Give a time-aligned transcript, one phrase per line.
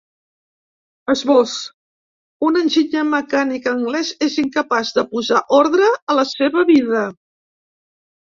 [1.13, 1.51] Esbós:
[2.47, 7.03] Un enginyer mecànic anglès és incapaç de posar ordre a la seva vida.